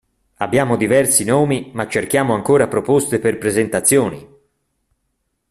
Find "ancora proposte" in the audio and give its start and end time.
2.33-3.19